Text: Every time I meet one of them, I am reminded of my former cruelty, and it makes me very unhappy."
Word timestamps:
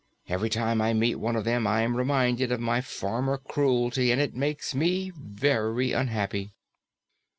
Every 0.27 0.49
time 0.49 0.81
I 0.81 0.93
meet 0.93 1.19
one 1.19 1.35
of 1.35 1.43
them, 1.43 1.67
I 1.67 1.83
am 1.83 1.95
reminded 1.95 2.51
of 2.51 2.59
my 2.59 2.81
former 2.81 3.37
cruelty, 3.37 4.11
and 4.11 4.19
it 4.19 4.33
makes 4.35 4.73
me 4.73 5.11
very 5.15 5.91
unhappy." 5.91 6.53